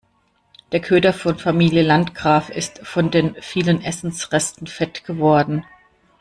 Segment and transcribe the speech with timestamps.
[0.71, 5.63] Der Köter von Familie Landgraf ist von den vielen Essensresten fett geworden.